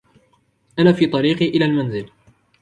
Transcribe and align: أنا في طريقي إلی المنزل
أنا 0.79 0.93
في 0.93 1.05
طريقي 1.07 1.45
إلی 1.49 1.65
المنزل 1.65 2.09